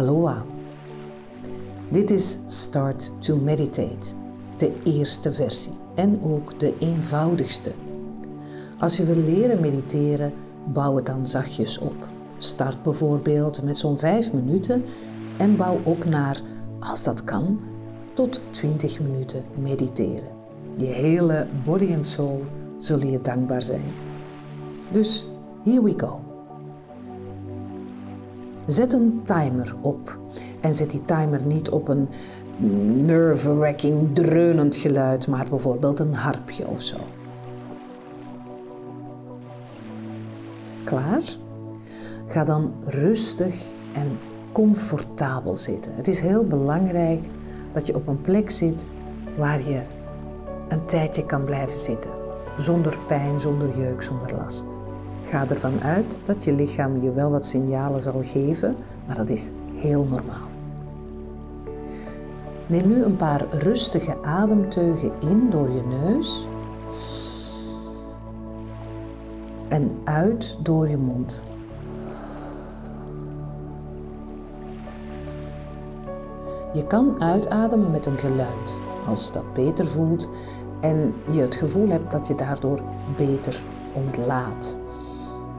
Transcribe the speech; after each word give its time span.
Aloha. 0.00 0.44
Dit 1.90 2.10
is 2.10 2.38
Start 2.46 3.12
to 3.18 3.36
Meditate, 3.36 4.06
de 4.56 4.72
eerste 4.84 5.32
versie 5.32 5.72
en 5.94 6.22
ook 6.22 6.58
de 6.58 6.74
eenvoudigste. 6.78 7.72
Als 8.78 8.96
je 8.96 9.04
wil 9.04 9.22
leren 9.22 9.60
mediteren, 9.60 10.32
bouw 10.72 10.96
het 10.96 11.06
dan 11.06 11.26
zachtjes 11.26 11.78
op. 11.78 12.06
Start 12.38 12.82
bijvoorbeeld 12.82 13.62
met 13.62 13.78
zo'n 13.78 13.98
5 13.98 14.32
minuten 14.32 14.84
en 15.38 15.56
bouw 15.56 15.80
op 15.84 16.04
naar, 16.04 16.40
als 16.78 17.04
dat 17.04 17.24
kan, 17.24 17.60
tot 18.14 18.40
20 18.50 19.00
minuten 19.00 19.44
mediteren. 19.58 20.30
Je 20.76 20.86
hele 20.86 21.46
body 21.64 21.92
en 21.92 22.04
soul 22.04 22.44
zullen 22.78 23.10
je 23.10 23.20
dankbaar 23.20 23.62
zijn. 23.62 23.92
Dus 24.92 25.28
here 25.64 25.82
we 25.82 25.94
go. 25.96 26.29
Zet 28.70 28.92
een 28.92 29.20
timer 29.24 29.74
op. 29.80 30.18
En 30.60 30.74
zet 30.74 30.90
die 30.90 31.04
timer 31.04 31.44
niet 31.44 31.70
op 31.70 31.88
een 31.88 32.08
nerve-wracking, 33.06 34.14
dreunend 34.14 34.76
geluid, 34.76 35.28
maar 35.28 35.46
bijvoorbeeld 35.50 36.00
een 36.00 36.14
harpje 36.14 36.68
of 36.68 36.82
zo. 36.82 36.96
Klaar? 40.84 41.22
Ga 42.26 42.44
dan 42.44 42.72
rustig 42.84 43.54
en 43.92 44.18
comfortabel 44.52 45.56
zitten. 45.56 45.94
Het 45.94 46.08
is 46.08 46.20
heel 46.20 46.46
belangrijk 46.46 47.20
dat 47.72 47.86
je 47.86 47.94
op 47.94 48.06
een 48.06 48.20
plek 48.20 48.50
zit 48.50 48.88
waar 49.38 49.68
je 49.68 49.82
een 50.68 50.86
tijdje 50.86 51.26
kan 51.26 51.44
blijven 51.44 51.76
zitten. 51.76 52.10
Zonder 52.58 52.98
pijn, 53.08 53.40
zonder 53.40 53.78
jeuk, 53.78 54.02
zonder 54.02 54.34
last. 54.34 54.79
Ga 55.30 55.48
ervan 55.48 55.80
uit 55.80 56.20
dat 56.22 56.44
je 56.44 56.52
lichaam 56.52 57.00
je 57.00 57.12
wel 57.12 57.30
wat 57.30 57.46
signalen 57.46 58.02
zal 58.02 58.20
geven, 58.22 58.76
maar 59.06 59.16
dat 59.16 59.28
is 59.28 59.50
heel 59.74 60.04
normaal. 60.04 60.48
Neem 62.66 62.88
nu 62.88 63.02
een 63.02 63.16
paar 63.16 63.46
rustige 63.50 64.22
ademteugen 64.22 65.12
in 65.20 65.50
door 65.50 65.70
je 65.70 65.82
neus 65.82 66.46
en 69.68 69.98
uit 70.04 70.58
door 70.62 70.88
je 70.88 70.96
mond. 70.96 71.46
Je 76.72 76.86
kan 76.86 77.22
uitademen 77.22 77.90
met 77.90 78.06
een 78.06 78.18
geluid, 78.18 78.80
als 79.06 79.32
dat 79.32 79.54
beter 79.54 79.88
voelt 79.88 80.30
en 80.80 81.14
je 81.30 81.40
het 81.40 81.54
gevoel 81.54 81.88
hebt 81.88 82.10
dat 82.10 82.26
je 82.26 82.34
daardoor 82.34 82.80
beter 83.16 83.62
ontlaat. 83.92 84.78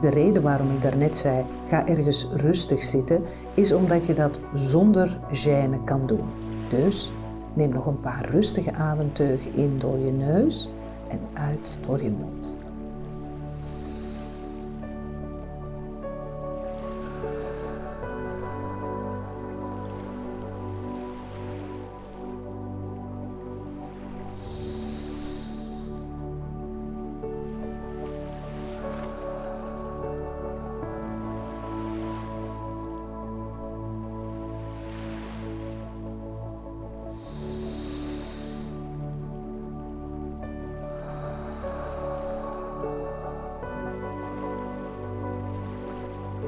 De 0.00 0.10
reden 0.10 0.42
waarom 0.42 0.70
ik 0.70 0.80
daarnet 0.80 1.16
zei, 1.16 1.44
ga 1.68 1.86
ergens 1.86 2.28
rustig 2.32 2.84
zitten, 2.84 3.22
is 3.54 3.72
omdat 3.72 4.06
je 4.06 4.12
dat 4.12 4.40
zonder 4.54 5.18
gêne 5.28 5.84
kan 5.84 6.06
doen. 6.06 6.28
Dus 6.68 7.12
neem 7.54 7.70
nog 7.70 7.86
een 7.86 8.00
paar 8.00 8.28
rustige 8.30 8.74
ademteugen 8.74 9.54
in 9.54 9.78
door 9.78 9.98
je 9.98 10.12
neus 10.12 10.70
en 11.08 11.20
uit 11.34 11.78
door 11.86 12.02
je 12.02 12.10
mond. 12.10 12.65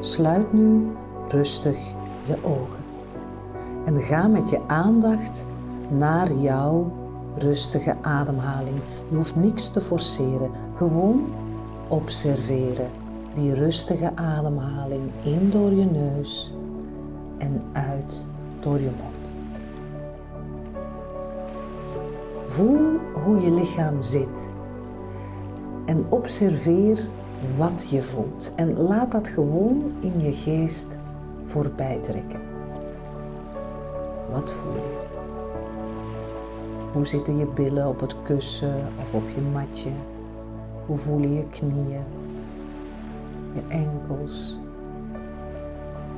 Sluit 0.01 0.53
nu 0.53 0.87
rustig 1.29 1.79
je 2.25 2.37
ogen 2.43 2.85
en 3.85 4.01
ga 4.01 4.29
met 4.29 4.51
je 4.51 4.61
aandacht 4.67 5.47
naar 5.89 6.33
jouw 6.33 6.93
rustige 7.37 7.97
ademhaling. 8.03 8.81
Je 9.09 9.17
hoeft 9.17 9.37
niks 9.37 9.69
te 9.69 9.81
forceren, 9.81 10.51
gewoon 10.75 11.25
observeren 11.89 12.91
die 13.35 13.55
rustige 13.55 14.17
ademhaling 14.17 15.11
in 15.23 15.51
door 15.51 15.73
je 15.73 15.85
neus 15.85 16.55
en 17.39 17.63
uit 17.73 18.29
door 18.61 18.81
je 18.81 18.91
mond. 18.91 19.29
Voel 22.47 22.99
hoe 23.25 23.41
je 23.41 23.51
lichaam 23.51 24.03
zit 24.03 24.51
en 25.85 26.07
observeer 26.09 27.09
wat 27.57 27.89
je 27.91 28.03
voelt. 28.03 28.53
En 28.57 28.79
laat 28.79 29.13
dat 29.13 29.29
gewoon 29.29 29.93
in 30.01 30.21
je 30.21 30.33
geest 30.33 30.99
voorbij 31.43 31.99
trekken. 31.99 32.41
Wat 34.33 34.51
voel 34.51 34.75
je? 34.75 35.07
Hoe 36.93 37.07
zitten 37.07 37.39
je 37.39 37.47
billen 37.47 37.89
op 37.89 38.01
het 38.01 38.23
kussen 38.23 38.93
of 39.03 39.15
op 39.15 39.29
je 39.29 39.41
matje? 39.41 39.91
Hoe 40.87 40.97
voelen 40.97 41.33
je 41.33 41.49
knieën, 41.49 42.05
je 43.53 43.63
enkels, 43.69 44.61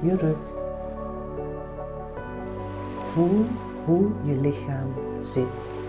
je 0.03 0.17
rug? 0.17 0.59
Voel 3.01 3.45
hoe 3.85 4.09
je 4.23 4.37
lichaam 4.37 4.93
zit. 5.21 5.80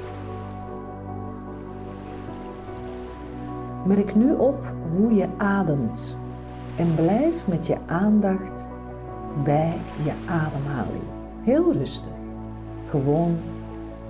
Merk 3.85 4.15
nu 4.15 4.33
op 4.33 4.73
hoe 4.91 5.13
je 5.13 5.27
ademt 5.37 6.17
en 6.75 6.95
blijf 6.95 7.47
met 7.47 7.67
je 7.67 7.77
aandacht 7.85 8.69
bij 9.43 9.73
je 10.03 10.13
ademhaling. 10.27 11.03
Heel 11.41 11.73
rustig, 11.73 12.11
gewoon 12.85 13.37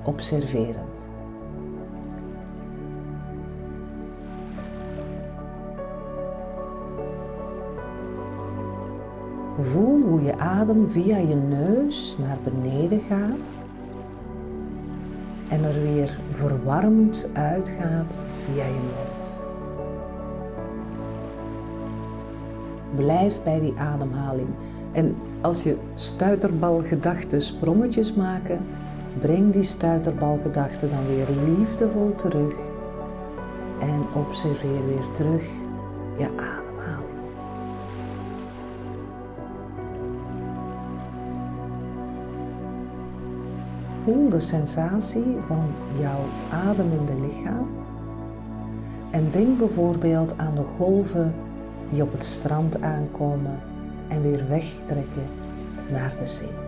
observerend. 0.03 1.09
Voel 9.57 10.01
hoe 10.01 10.21
je 10.21 10.37
adem 10.37 10.89
via 10.89 11.17
je 11.17 11.35
neus 11.35 12.17
naar 12.17 12.37
beneden 12.43 13.01
gaat 13.01 13.53
en 15.47 15.63
er 15.63 15.81
weer 15.81 16.19
verwarmd 16.29 17.29
uitgaat 17.33 18.25
via 18.35 18.65
je 18.65 18.79
mond. 18.81 19.40
Blijf 22.95 23.43
bij 23.43 23.59
die 23.59 23.73
ademhaling. 23.77 24.47
En 24.91 25.15
als 25.41 25.63
je 25.63 25.77
stuiterbalgedachten 25.93 27.41
sprongetjes 27.41 28.13
maken, 28.13 28.59
breng 29.19 29.53
die 29.53 29.63
stuiterbalgedachten 29.63 30.89
dan 30.89 31.07
weer 31.07 31.27
liefdevol 31.45 32.15
terug. 32.15 32.55
En 33.79 34.05
observeer 34.15 34.87
weer 34.87 35.11
terug 35.11 35.43
je 36.17 36.27
ademhaling. 36.27 37.19
Voel 44.03 44.29
de 44.29 44.39
sensatie 44.39 45.35
van 45.39 45.65
jouw 45.99 46.23
ademende 46.51 47.13
lichaam. 47.21 47.67
En 49.11 49.29
denk 49.29 49.57
bijvoorbeeld 49.57 50.37
aan 50.37 50.55
de 50.55 50.63
golven 50.77 51.33
die 51.91 52.03
op 52.03 52.11
het 52.11 52.23
strand 52.23 52.81
aankomen 52.81 53.59
en 54.07 54.21
weer 54.21 54.47
wegtrekken 54.47 55.27
naar 55.89 56.15
de 56.17 56.25
zee. 56.25 56.59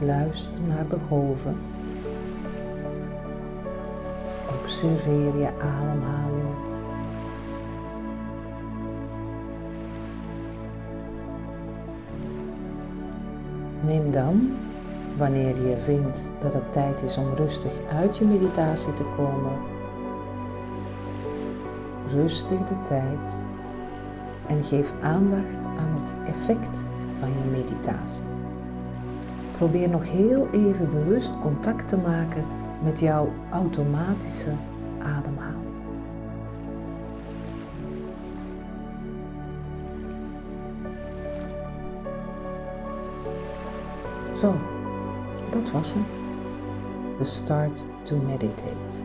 Luister 0.00 0.62
naar 0.62 0.88
de 0.88 0.98
golven. 1.08 1.56
Observeer 4.60 5.38
je 5.38 5.52
ademhaling. 5.60 6.48
Neem 13.82 14.10
dan 14.10 14.56
wanneer 15.18 15.68
je 15.68 15.78
vindt 15.78 16.30
dat 16.38 16.52
het 16.52 16.72
tijd 16.72 17.02
is 17.02 17.16
om 17.16 17.34
rustig 17.34 17.72
uit 17.88 18.18
je 18.18 18.24
meditatie 18.24 18.92
te 18.92 19.04
komen, 19.16 19.52
rustig 22.08 22.64
de 22.64 22.82
tijd 22.82 23.46
en 24.46 24.62
geef 24.62 24.92
aandacht 25.02 25.64
aan 25.64 26.00
het 26.00 26.14
effect 26.26 26.88
van 27.18 27.28
je 27.28 27.50
meditatie. 27.50 28.24
Probeer 29.56 29.88
nog 29.88 30.10
heel 30.10 30.48
even 30.50 30.90
bewust 30.90 31.38
contact 31.38 31.88
te 31.88 31.96
maken 31.96 32.44
met 32.84 33.00
jouw 33.00 33.32
automatische 33.50 34.52
ademhaling. 34.98 35.66
Zo, 44.32 44.54
dat 45.50 45.70
was 45.70 45.94
hem. 45.94 46.04
The 47.18 47.24
Start 47.24 47.84
to 48.02 48.16
Meditate. 48.16 49.04